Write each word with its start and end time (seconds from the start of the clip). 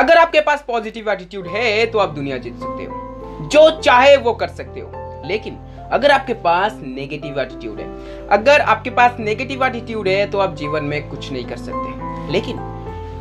अगर 0.00 0.18
आपके 0.18 0.40
पास 0.40 0.64
positive 0.66 1.10
attitude 1.10 1.46
है 1.46 1.86
तो 1.86 1.98
आप 1.98 2.08
दुनिया 2.08 2.36
जीत 2.38 2.54
सकते 2.54 2.84
हो। 2.84 3.48
जो 3.48 3.70
चाहे 3.80 4.16
वो 4.16 4.32
कर 4.32 4.48
सकते 4.48 4.80
हो। 4.80 4.92
लेकिन 5.26 5.56
अगर 5.92 6.10
आपके 6.10 6.34
पास 6.34 6.78
नेगेटिव 6.82 7.40
एटीट्यूड 7.40 7.80
है, 7.80 8.28
अगर 8.28 8.60
आपके 8.60 8.90
पास 8.90 9.16
नेगेटिव 9.20 9.64
एटीट्यूड 9.64 10.08
है 10.08 10.30
तो 10.30 10.38
आप 10.38 10.54
जीवन 10.54 10.84
में 10.84 11.08
कुछ 11.10 11.30
नहीं 11.32 11.44
कर 11.44 11.56
सकते। 11.56 12.32
लेकिन 12.32 12.58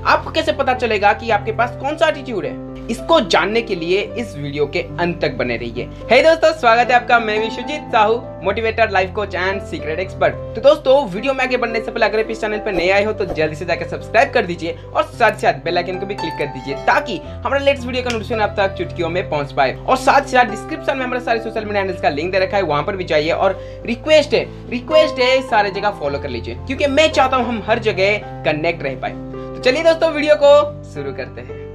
आपको 0.07 0.31
कैसे 0.31 0.51
पता 0.51 0.73
चलेगा 0.73 1.13
कि 1.13 1.29
आपके 1.29 1.51
पास 1.51 1.75
कौन 1.81 1.97
सा 1.97 2.07
एटीट्यूड 2.07 2.45
है? 2.45 2.68
इसको 2.89 3.19
जानने 3.21 3.61
के 3.61 3.75
लिए 3.75 4.01
इस 4.17 4.35
वीडियो 4.35 4.65
के 4.67 4.79
अंत 4.99 5.19
तक 5.21 5.33
बने 5.37 5.57
रहिए। 5.57 5.83
हे 6.01 6.15
hey 6.15 6.23
दोस्तों, 6.25 6.51
स्वागत 6.59 6.91
है 6.91 6.95
आपका। 6.95 7.19
मैं 7.19 7.37
Vishwajeet 7.39 7.91
Sahu 7.91 8.15
motivator 8.43 8.89
life 8.91 9.11
coach 9.15 9.35
and 9.35 9.61
secret 9.63 9.99
expert 9.99 10.35
तो 10.55 10.61
दोस्तों, 10.61 11.05
वीडियो 11.09 11.33
में 11.33 11.43
आगे 11.43 11.57
बढ़ने 11.57 11.81
से 11.81 11.91
पहले, 11.91 12.05
अगर 12.05 12.19
इस 12.21 12.41
चैनल 12.41 12.57
पर 12.59 12.73
नए 12.73 12.89
आए 12.89 13.03
हो 13.03 13.13
तो 13.13 13.25
जल्दी 13.25 13.55
से 13.55 13.65
जाकर 13.65 13.87
सब्सक्राइब 13.87 14.31
कर 14.33 14.45
दीजिए 14.45 14.77
और 14.85 15.03
साथ 15.09 15.37
साथ 15.37 15.63
बेल 15.63 15.77
आइकन 15.77 15.99
को 15.99 16.05
भी 16.05 16.15
क्लिक 16.15 16.33
कर 16.39 16.47
दीजिए, 16.47 16.75
ताकि 16.85 17.17
हमारा 17.17 17.59
लेटेस्ट 17.59 17.85
वीडियो 17.87 18.03
का 18.03 18.09
नोटिफिकेशन 18.09 18.41
आप 18.41 18.55
तक 18.57 18.75
चुटकियों 18.77 19.09
में 19.09 19.29
पहुँच 19.29 19.51
पाए। 19.51 19.75
और 19.77 19.97
साथ 19.97 20.27
साथ 20.27 20.49
डिस्क्रिप्शन 20.51 20.97
में 20.97 21.05
हमारे 21.05 21.21
सारे 21.21 21.39
सोशल 21.39 21.65
मीडिया 21.65 21.81
हैंडल्स 21.81 22.01
का 22.01 22.09
लिंक 22.09 22.31
दे 22.31 22.39
रखा 22.39 22.57
है, 22.57 22.63
वहाँ 22.63 22.83
पर 22.83 22.95
भी 22.95 23.03
जाइए 23.03 23.31
और 23.31 23.59
रिक्वेस्ट 23.85 24.33
है 24.33 24.45
रिक्वेस्ट 24.69 25.19
है, 25.19 25.41
सारे 25.49 25.71
जगह 25.71 25.99
फॉलो 25.99 26.19
कर 26.19 26.29
लीजिए, 26.29 26.55
क्योंकि 26.67 26.87
मैं 26.89 27.11
चाहता 27.11 27.37
हूँ 27.37 27.47
हम 27.47 27.63
हर 27.67 27.79
जगह 27.89 28.17
कनेक्ट 28.45 28.83
रह 28.83 28.99
पाए। 29.01 29.11
तो 29.11 29.61
चलिए 29.61 29.83
दोस्तों 29.83 30.11
वीडियो 30.11 30.35
को 30.35 30.53
शुरू 30.93 31.13
करते 31.13 31.41
हैं। 31.41 31.67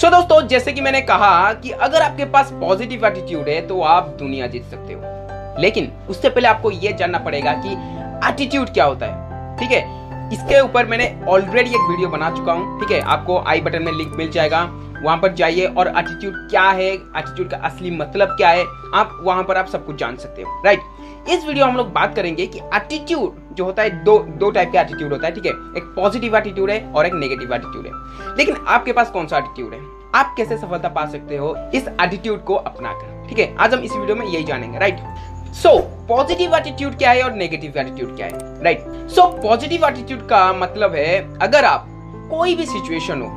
सो 0.00 0.06
so, 0.06 0.12
दोस्तों 0.12 0.46
जैसे 0.48 0.72
कि 0.72 0.80
मैंने 0.80 1.00
कहा 1.00 1.52
कि 1.52 1.70
अगर 1.70 2.02
आपके 2.02 2.24
पास 2.24 2.50
पॉजिटिव 2.52 3.04
एटीट्यूड 3.06 3.48
है 3.48 3.60
तो 3.66 3.80
आप 3.82 4.06
दुनिया 4.18 4.46
जीत 4.46 4.64
सकते 4.64 4.92
हो। 4.92 5.60
लेकिन 5.60 5.90
उससे 6.10 6.28
पहले 6.28 6.48
आपको 6.48 6.70
यह 6.70 6.92
जानना 6.92 7.18
पड़ेगा 7.18 7.52
कि 7.66 7.72
एटीट्यूड 8.28 8.68
क्या 8.68 8.84
होता 8.84 9.06
है 9.06 9.56
ठीक 9.56 9.70
है? 9.70 9.80
इसके 10.32 10.60
ऊपर 10.60 10.86
मैंने 10.86 11.08
ऑलरेडी 11.28 11.70
एक 11.70 11.88
वीडियो 11.90 12.08
बना 12.08 12.30
चुका 12.30 12.52
हूँ 12.52 12.80
ठीक 12.80 12.90
है? 12.90 13.00
आपको 13.00 13.38
आई 13.46 13.60
बटन 13.60 13.82
में 13.82 13.92
लिंक 13.92 14.14
मिल 14.16 14.30
जाएगा 14.30 14.62
वहाँ 15.04 15.16
पर 15.16 15.34
जाइए 15.34 15.66
और 15.66 15.88
एटीट्यूड 15.88 16.34
क्या 16.50 16.64
है 16.70 16.88
एटीट्यूड 16.92 17.50
का 17.50 17.56
असली 17.56 17.90
मतलब 17.90 18.28
क्या 18.28 18.48
है 18.48 18.64
आप 18.94 19.18
वहाँ 19.22 19.44
पर 19.44 19.56
आप 19.56 19.66
सब 19.66 19.86
कुछ 19.86 19.96
जान 19.96 20.16
सकते 20.16 20.42
हो 20.42 20.62
राइट 20.64 21.28
इस 21.28 21.46
वीडियो 21.46 21.66
हम 21.66 21.76
लोग 21.76 21.92
बात 21.92 22.16
करेंगे 22.16 22.46
कि 22.46 22.60
एटीट्यूड 22.74 23.39
जो 23.52 23.64
होता 23.64 23.82
है, 23.82 24.04
दो 24.04 24.18
दो 24.38 24.50
टाइप 24.50 24.72
का 24.72 24.80
एटीट्यूड 24.80 25.12
होता 25.12 25.26
है, 25.26 25.34
ठीक 25.34 25.46
है? 25.46 25.52
एक 25.76 25.92
पॉजिटिव 25.96 26.36
एटीट्यूड 26.36 26.70
है 26.70 26.84
और 26.92 27.06
एक 27.06 27.14
नेगेटिव 27.14 27.54
एटीट्यूड 27.54 27.86
है। 27.86 28.36
लेकिन 28.36 28.56
आपके 28.68 28.92
पास 28.92 29.10
कौन 29.10 29.26
सा 29.26 29.38
एटीट्यूड 29.38 29.74
है? 29.74 29.80
आप 30.14 30.34
कैसे 30.36 30.56
सफलता 30.58 30.88
पा 30.88 31.06
सकते 31.06 31.36
हो 31.36 31.54
इस 31.74 31.88
एटीट्यूड 32.00 32.44
को 32.44 32.54
अपनाकर, 32.54 33.28
ठीक 33.28 33.38
है? 33.38 33.54
आज 33.56 33.74
हम 33.74 33.80
इस 33.80 33.92
वीडियो 33.92 34.16
में 34.16 34.26
यही 34.26 34.44
जानेंगे 34.44 34.78
राइट 34.78 34.98
सो 35.54 35.78
पॉजिटिव 36.08 36.54
एटीट्यूड 36.56 36.96
क्या 36.98 37.10
है 37.10 37.22
और 37.22 37.32
नेगेटिव 37.32 37.78
एटीट्यूड 37.78 38.16
क्या 38.16 38.26
है 38.26 38.62
राइट 38.62 38.84
सो 39.10 39.26
पॉजिटिव 39.42 39.86
एटीट्यूड 39.86 40.26
का 40.28 40.52
मतलब 40.52 40.94
है, 40.94 41.38
अगर 41.38 41.64
आप 41.64 41.86
कोई 42.30 42.54
भी 42.54 42.66
सिचुएशन 42.66 43.22
हो, 43.22 43.28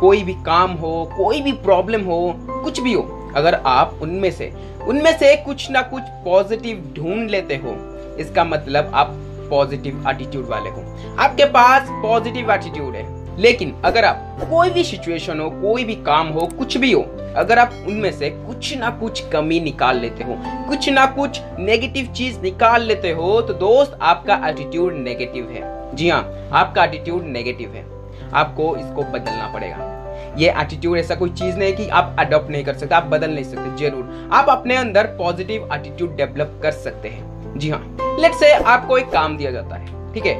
कोई 0.00 0.22
भी 0.22 0.34
काम 0.44 0.72
हो, 0.72 0.92
कोई 1.16 1.40
भी 1.40 1.52
प्रॉब्लम 1.62 2.04
हो, 2.04 2.34
कुछ 2.64 2.80
भी 2.80 2.92
हो, 2.92 3.02
अगर 3.36 3.54
आप 3.54 3.98
उनमें 4.02 4.30
से 4.30 4.52
उनमें 4.82 5.16
से 5.18 5.34
कुछ 5.36 5.70
ना 5.70 5.82
कुछ 5.82 6.02
पॉजिटिव 6.24 6.92
ढूंढ 6.96 7.30
लेते 7.30 7.56
हो, 7.56 7.74
इसका 8.20 8.44
मतलब 8.44 8.90
आप 8.94 9.14
पॉजिटिव 9.52 10.04
एटीट्यूड 10.10 10.46
वाले 10.48 10.70
हो। 10.70 11.16
आपके 11.18 11.44
पास 11.50 11.88
पॉजिटिव 12.02 12.52
एटीट्यूड 12.52 12.94
है। 12.94 13.10
लेकिन 13.38 13.72
अगर 13.84 14.04
आप 14.04 14.40
कोई 14.40 14.70
भी 14.70 14.82
सिचुएशन 14.84 15.38
हो, 15.40 15.48
कोई 15.50 15.84
भी 15.84 15.94
काम 16.06 16.28
हो, 16.28 16.46
कुछ 16.58 16.76
भी 16.76 16.92
हो, 16.92 17.02
अगर 17.36 17.58
आप 17.58 17.72
उनमें 17.88 18.10
से 18.12 18.30
कुछ 18.30 18.76
ना 18.78 18.90
कुछ 18.90 19.20
कमी 19.30 19.60
निकाल 19.60 19.98
लेते 19.98 20.24
हो, 20.24 20.36
कुछ 20.68 20.88
ना 20.88 21.06
कुछ 21.06 21.40
नेगेटिव 21.58 22.12
चीज़ 22.12 22.40
निकाल 22.40 22.82
लेते 22.82 23.10
हो 23.10 23.40
तो 23.42 23.54
दोस्त, 23.54 23.98
आपका 24.02 24.40
एटीट्यूड 24.48 24.94
नेगेटिव 24.94 25.48
है। 25.50 25.96
जी 25.96 26.08
हाँ 26.08 26.48
आपका 26.52 26.84
एटीट्यूड 26.84 27.24
नेगेटिव 27.28 27.74
है। 27.74 27.86
आपको 28.34 28.76
इसको 28.76 29.02
बदलना 29.02 29.50
पड़ेगा। 29.54 29.90
ये 30.38 30.54
एटीट्यूड 30.60 30.98
ऐसा 30.98 31.14
कोई 31.14 31.30
चीज़ 31.30 31.56
नहीं 31.56 31.72
कि 31.72 31.88
आप 31.88 32.16
अडॉप्ट 32.18 32.50
नहीं 32.50 32.64
कर 32.64 32.74
सकते, 32.74 32.94
आप 32.94 33.04
बदल 33.04 33.30
नहीं 33.30 33.44
सकते, 33.44 33.76
ज़रूर। 33.78 34.30
आप 34.32 34.48
अपने 34.48 34.76
अंदर 34.76 35.06
पॉजिटिव 35.18 35.68
एटीट्यूड 35.74 36.16
डेवलप 36.16 36.60
कर 36.62 36.70
सकते 36.70 37.08
हैं। 37.08 37.31
जी 37.56 37.70
हाँ। 37.70 37.80
लेट 38.20 38.34
से 38.34 38.52
आपको 38.52 38.98
एक 38.98 39.10
काम 39.10 39.36
दिया 39.36 39.50
जाता 39.50 39.76
है, 39.76 40.12
ठीक 40.14 40.26
है? 40.26 40.34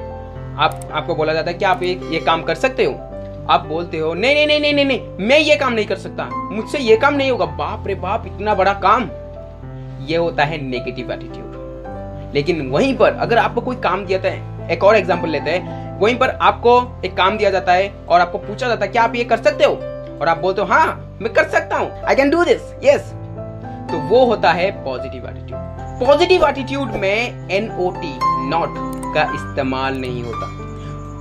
आप, 0.55 0.81
आपको 0.93 1.15
बोला 1.15 1.33
जाता 1.33 1.51
है 1.51 1.57
कि 1.59 1.65
आप 1.65 1.83
एक, 1.83 2.03
ये 2.13 2.21
काम 2.21 2.43
कर 2.43 2.55
सकते 2.57 2.85
हो। 2.85 2.93
आप 3.51 3.65
बोलते 3.67 3.99
हो, 3.99 4.13
नहीं 4.15 4.35
नहीं 4.37 4.61
नहीं 4.61 4.75
नहीं 4.75 4.85
नहीं, 4.85 5.27
मैं 5.29 5.39
ये 5.39 5.57
काम 5.57 5.73
नहीं 5.73 5.87
कर 5.87 5.97
सकता। 5.97 6.29
मुझसे 6.53 6.79
ये 6.79 6.97
काम 6.97 7.15
नहीं 7.15 7.31
होगा। 7.31 7.47
बाप 7.57 7.87
रे 7.87 7.95
बाप, 7.97 8.27
इतना 8.27 8.55
बड़ा 8.55 8.73
काम। 8.83 9.09
ये 10.07 10.17
होता 10.17 10.45
है 10.45 10.61
नेगेटिव 10.61 11.13
एटीट्यूड 11.13 11.51
लेकिन 12.35 12.69
वहीं 12.71 12.97
पर 12.97 13.15
अगर 13.15 13.39
आपको 13.39 13.61
कोई 13.61 13.77
काम 13.77 14.05
दिया 14.07 14.19
है, 14.21 14.71
एक 14.71 14.85
और 14.85 14.97
एग्ज़ाम्पल 14.97 15.29
लेते 15.29 15.51
हैं। 15.51 15.99
वहीं 16.01 16.17
पर 16.19 16.29
आपको 16.43 16.81
एक 17.05 17.17
काम 17.17 17.37
दिया 17.39 17.51
जाता 17.51 17.73
है 17.73 17.93
और 18.09 18.21
आपको 18.21 18.39
पूछा 18.39 18.69
जाता 18.69 18.85
है 18.85 18.91
क्या 18.93 19.03
आप 19.03 19.15
ये 19.17 19.25
कर 19.25 19.43
सकते 19.43 19.65
हो? 19.65 19.75
और 20.21 20.29
आप 20.29 20.39
बोलते 20.39 20.61
हो 20.61 20.67
हाँ 20.67 21.19
मैं 21.23 21.33
कर 21.35 21.49
सकता 21.49 21.77
हूँ। 21.77 21.91
I 22.01 22.15
can 22.15 22.31
do 22.31 22.45
this 22.45 22.73
yes 22.85 23.13
तो 23.91 23.99
वो 24.09 24.25
होता 24.27 24.53
है 24.53 24.71
पॉजिटिव 24.85 25.29
एटीट्यूड 25.29 25.62
पॉजिटिव 26.03 26.45
एटीट्यूड 26.47 26.95
में 27.01 27.49
एन 27.51 27.71
ओ 27.73 27.91
टी 27.97 28.09
नॉट 28.49 28.75
का 29.15 29.23
इस्तेमाल 29.35 29.99
नहीं 29.99 30.23
होता। 30.23 30.47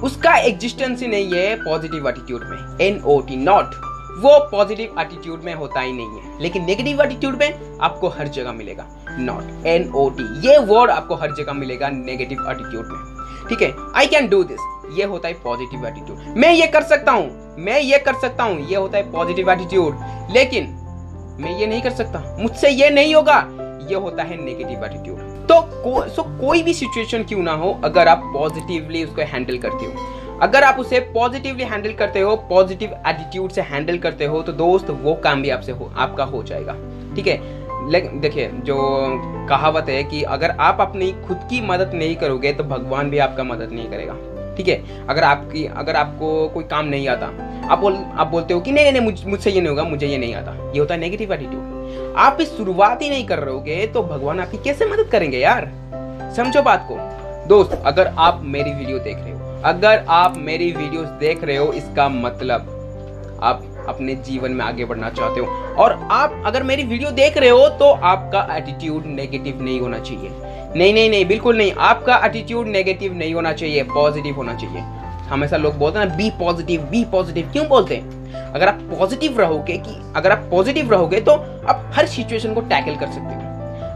उसका 0.03 0.34
एग्जिस्टेंस 0.38 1.02
ही 1.02 1.08
नहीं 1.08 1.34
है 1.34 1.56
पॉजिटिव 1.56 2.08
एटीट्यूड 2.09 2.44
में। 2.44 2.78
एन 2.81 3.00
ओ 3.06 3.20
टी 3.28 3.36
नॉट 3.38 3.75
वो 4.24 4.38
पॉजिटिव 4.52 5.00
एटीट्यूड 5.00 5.44
में 5.44 5.53
होता 5.53 5.81
ही 5.81 5.91
नहीं 5.91 6.20
है। 6.20 6.41
लेकिन 6.41 6.66
नेगेटिव 6.66 7.02
एटीट्यूड 7.02 7.38
में 7.40 7.78
आपको 7.81 8.09
हर 8.09 8.28
जगह 8.30 8.52
मिलेगा। 8.53 8.88
नॉट 9.20 9.66
एन 9.68 9.90
ओ 9.96 10.09
टी 10.09 10.24
ये 10.47 10.58
वर्ड 10.66 10.91
आपको 10.91 11.16
हर 11.16 11.36
जगह 11.36 11.53
मिलेगा 11.53 11.90
नेगेटिव 11.91 12.50
एटीट्यूड 12.52 12.91
में। 12.91 13.47
ठीक 13.50 13.62
है? 13.62 13.74
आई 13.96 14.08
कैन 14.08 14.30
डू 14.30 14.44
दिस 14.44 14.97
ये 14.97 15.06
होता 15.06 15.28
है 15.28 15.34
पॉजिटिव 15.44 15.88
एटीट्यूड 15.88 16.38
मैं 16.38 16.53
ये 16.53 16.68
कर 16.68 16.84
सकता 16.84 17.12
हूँ। 17.12 17.56
मैं 17.59 17.80
ये 17.81 17.97
कर 18.00 18.20
सकता 18.20 18.44
हूँ। 18.44 18.70
ये 18.70 18.75
होता 18.75 18.97
है 18.97 19.12
पॉजिटिव 19.12 19.52
एटीट्यूड 19.52 20.34
लेकिन 20.34 20.78
मैं 21.40 21.59
ये 21.59 21.68
नहीं 21.68 21.81
कर 21.81 21.91
सकता। 21.94 22.38
मुझसे 22.40 22.70
ये 22.70 22.90
नहीं 22.90 23.16
होगा। 23.16 23.41
ये 23.90 23.96
होता 23.96 24.24
है 24.24 24.44
नेगेटिव 24.44 24.86
एटीट्यूड 24.86 25.19
तो 25.47 25.62
को, 25.84 26.02
सो 26.09 26.24
कोई 26.40 26.64
भी 26.64 26.74
सिचुएशन 26.74 27.24
क्यों 27.24 27.44
ना 27.44 27.53
हो 27.53 27.80
अगर 27.84 28.08
आप 28.08 28.22
पॉजिटिवली 28.34 29.03
उसको 29.03 29.22
हैंडल 29.22 29.58
करते 29.58 29.86
हो. 29.86 29.92
अगर 30.42 30.64
आप 30.64 30.80
उसे 30.80 31.00
पॉजिटिवली 31.14 31.64
हैंडल 31.64 31.94
करते 31.94 32.20
हो 32.20 32.36
पॉजिटिव 32.50 32.94
एटीट्यूड 33.08 33.52
से 33.52 33.62
हैंडल 33.62 33.97
करते 33.97 34.25
हो 34.25 34.41
तो 34.41 34.52
दोस्त 34.53 34.90
वो 35.03 35.14
काम 35.24 35.41
भी 35.41 35.50
आपसे 35.50 35.72
हो 35.72 35.91
आपका 35.97 36.24
हो 36.24 36.44
जाएगा. 36.44 36.75
ठीक 37.16 37.28
है? 37.28 37.40
देखिए 38.22 38.50
जो 38.66 38.78
कहावत 39.50 39.90
है 39.90 40.03
कि 40.03 40.22
अगर 40.24 40.52
आप 40.59 40.81
अपनी 40.81 41.12
खुद 41.28 41.47
की 41.50 41.62
मदद 41.62 41.91
नहीं 41.94 42.16
करोगे 42.16 42.53
तो 42.53 42.64
भगवान 42.64 43.09
भी 43.09 43.18
आपका 43.18 43.44
मदद 43.44 43.72
नहीं 43.72 43.90
करेगा. 43.90 44.16
ठीक 44.58 44.68
है? 44.68 45.08
अगर 45.08 45.24
आपकी 45.24 45.66
अगर 45.66 45.96
आपको 45.96 46.47
कोई 46.50 46.64
काम 46.64 46.86
नहीं 46.86 47.08
आता 47.08 47.31
आप 47.72 47.80
बोल 47.80 47.96
आप 48.14 48.28
बोलते 48.28 48.53
हो 48.53 48.59
कि 48.59 48.72
नहीं 48.72 48.91
नहीं 48.91 49.30
मुझसे 49.30 49.52
ये 49.52 49.59
नहीं 49.59 49.70
होगा 49.70 49.84
मुझे 49.84 50.08
ये 50.08 50.18
नहीं 50.18 50.34
आता. 50.36 50.52
ये 50.74 50.80
होता 50.80 50.94
है 50.94 51.00
नेगेटिव 51.00 51.34
एटीट्यूड 51.34 51.81
आप 52.18 52.38
इस 52.41 52.56
शुरुआत 52.57 53.02
ही 53.02 53.09
नहीं 53.09 53.25
कर 53.25 53.40
रहे 53.40 53.85
तो 53.88 54.03
भगवान 54.03 54.40
आपकी 54.40 54.57
कैसे 54.57 54.85
मदद 54.85 55.09
करेंगे 55.12 55.38
यार? 55.38 55.72
समझो 56.35 56.62
बात 56.62 56.88
को। 56.91 56.97
दोस्त, 57.47 57.81
अगर 57.85 58.13
आप 58.18 58.41
मेरी 58.44 58.74
वीडियो 58.74 59.00
देख 59.00 59.18
रहे 59.18 59.31
हो, 59.31 59.62
अगर 59.66 60.06
आप 60.09 60.38
मेरी 60.38 60.72
वीडियोस 60.72 61.07
देख 61.19 61.44
रहे 61.44 61.57
हो, 61.57 61.72
इसका 61.74 62.07
मतलब 62.09 62.78
आप 63.44 63.63
अपने 63.90 64.16
जीवन 64.16 64.52
में 64.52 64.63
आगे 64.66 64.85
बढ़ना 64.85 65.09
चाहते 65.09 65.40
हो। 65.40 65.47
और 65.75 65.94
आप 66.12 66.44
अगर 66.46 66.63
मेरी 66.63 66.84
वीडियो 66.84 67.12
देख 67.12 67.38
रहे 67.38 67.50
हो 67.50 67.68
तो 67.69 67.85
आपका 67.85 68.47
एटीट्यूड 68.52 69.06
नेगेटिव 69.06 69.62
नहीं 69.62 69.79
होना 69.79 70.00
चाहिए। 70.00 70.29
नहीं 70.75 70.94
नहीं 70.94 71.09
नहीं, 71.09 71.25
बिल्कुल 71.25 71.58
नहीं। 71.58 71.72
आपका 71.79 72.18
एटीट्यूड 72.25 72.68
नेगेटिव 72.68 73.13
नहीं 73.13 73.34
होना 73.34 73.53
चाहिए 73.53 73.84
पॉजिटिव 73.84 74.35
होना 74.35 74.53
चाहिए। 74.53 74.81
हमेशा 75.31 75.58
लोग 75.58 75.78
बोलते 75.78 76.00
हैं 76.00 76.06
ना 76.06 76.16
बी 76.16 76.30
पॉजिटिव 76.40 76.81
बी 76.81 77.03
पॉजिटिव 77.06 77.52
क्यों 77.52 77.68
बोलते 77.68 77.96
हैं? 77.96 78.19
अगर 78.53 78.68
आप 78.68 78.80
पॉजिटिव 78.90 79.40
रहोगे 79.40 79.78
कि, 79.78 79.96
अगर 80.16 80.31
आप 80.31 80.47
पॉजिटिव 80.52 80.92
रहोगे 80.92 81.19
तो 81.19 81.31
आप 81.31 81.92
हर 81.96 82.06
सिचुएशन 82.08 82.53
को 82.53 82.62
टैकल 82.62 82.96
कर 82.96 83.08
सकते 83.08 83.36
हो। 83.36 83.50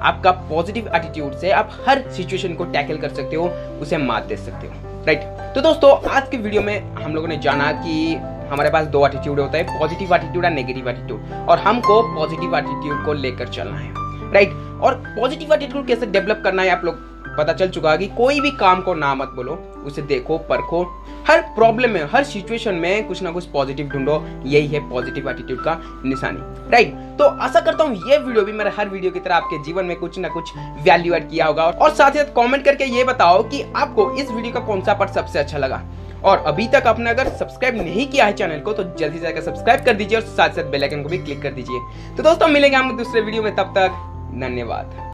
आपका 0.04 0.32
पॉजिटिव 0.50 0.90
एटीट्यूड 0.96 1.36
से 1.38 1.52
आप 1.52 1.72
हर 1.88 2.02
सिचुएशन 2.12 2.54
को 2.54 2.66
टैकल 2.66 2.98
कर 2.98 3.10
सकते 3.10 3.36
हो, 3.36 3.48
उसे 3.82 3.98
मात 3.98 4.24
दे 4.24 4.38
सकते 4.38 4.68
हो। 4.68 4.74
राइट 5.06 5.22
तो 5.56 5.62
दोस्तों, 5.62 5.92
आज 6.10 6.30
के 6.30 6.38
वीडियो 6.38 6.62
में 6.62 6.96
हम 6.96 7.16
लोगों 7.16 7.28
ने 7.28 7.38
जाना 7.38 7.72
कि 7.72 8.16
हमारे 8.50 8.70
पास 8.70 8.86
दो 8.88 9.06
एटीट्यूड 9.08 9.40
होता 9.40 9.58
है 9.58 9.80
पॉजिटिव 9.80 10.14
एटीट्यूड 10.16 10.46
और 10.46 10.52
नेगेटिव 10.52 10.90
एटीट्यूड 10.90 11.48
और 11.50 11.60
हमको 11.60 12.02
पॉजिटिव 12.16 12.56
एटीट्यूड 12.58 13.06
को 13.06 13.14
लेकर 13.14 13.48
चलना 13.48 13.78
है। 13.78 14.32
राइट 14.34 14.54
और 14.82 15.04
पॉजिटिव 15.08 15.54
एटीट्यूड 15.54 15.88
कैसे 15.88 16.06
डेवलप 16.06 16.42
करना 16.44 16.62
है 16.62 16.70
आप 16.70 16.86
लोग 16.86 17.15
पता 17.38 17.54
चल 17.54 17.70
चुका 17.70 17.92
है 17.92 17.98
कि 17.98 18.08
कोई 18.18 18.40
भी 18.40 18.52
काम 18.52 18.82
को 18.82 18.94
ना 18.94 19.14
मत 19.16 19.32
बोलो, 19.36 19.54
उसे 19.86 20.02
देखो, 20.04 20.38
परखो। 20.50 20.84
हर 21.28 21.42
प्रॉब्लम 21.56 21.90
में, 21.90 22.04
हर 22.12 22.24
सिचुएशन 22.24 22.76
में 22.76 23.08
कुछ 23.08 23.22
ना 23.24 23.32
कुछ 23.32 23.46
पॉजिटिव 23.46 23.88
ढूंढो। 23.90 24.22
यही 24.46 24.68
है 24.68 24.80
पॉजिटिव 24.90 25.30
एटीट्यूड 25.30 25.64
का 25.64 25.80
निशानी। 26.06 26.72
राइट 26.72 26.94
तो 27.18 27.24
आशा 27.24 27.60
करता 27.60 27.84
हूँ 27.84 27.96
ये 28.10 28.18
वीडियो 28.18 28.44
भी 28.46 28.52
मेरे 28.52 28.70
हर 28.78 28.90
वीडियो 28.90 29.12
की 29.12 29.20
तरह 29.20 29.36
आपके 29.36 29.64
जीवन 29.64 29.86
में 29.86 29.96
कुछ 29.98 30.18
ना 30.20 30.30
कुछ 30.30 30.52
वैल्यू 30.84 31.14
एड 31.14 31.30
किया 31.30 31.46
होगा। 31.46 31.64
और 31.64 31.94
साथ 31.96 32.12
ही 32.12 32.20
साथ 32.20 32.34
कॉमेंट 32.34 32.64
करके 32.66 32.86
ये 32.88 33.04
बताओ 33.04 33.44
कि 33.44 33.62
आपको 33.76 34.12
इस 34.14 34.32
वीडियो 34.32 34.54
का 34.54 34.60
कौन 34.62 34.82
सा 34.82 34.94
पार्ट 34.94 35.12
सबसे 35.12 35.40
अच्छा 35.40 35.58
लगा? 35.58 35.82
और 36.24 36.38
अभी 36.48 36.68
तक 36.68 36.88
आपने 36.88 37.10
अगर 37.10 37.28
सब्सक्राइब 37.30 37.76
नहीं 37.78 38.08
किया 38.08 38.26
है 38.26 38.34
चैनल 38.34 38.60
को 38.60 38.74
तो 38.74 38.84
जल्दी 39.00 39.18
से 39.18 39.24
जाकर 39.24 39.42
सब्सक्राइब 39.42 39.84
कर 39.86 39.94
दीजिए 39.94 40.18
और 40.18 40.24
साथ 40.26 40.50
साथ 40.50 40.72
बेल 40.72 40.84
आइकन 40.84 41.04
को 41.04 41.10
भी 41.10 41.18
क्लिक 41.18 41.42
कर 41.42 41.52
दीजिए। 41.52 42.16
तो 42.18 42.24
दोस्तों, 42.24 42.48
मिलेंगे 42.48 42.78
हम 42.78 42.96
दूसरे 42.98 43.22
वीडियो 43.22 43.44
में, 43.44 43.56
तब 43.56 43.74
तक 43.78 44.02
धन्यवाद। 44.40 45.04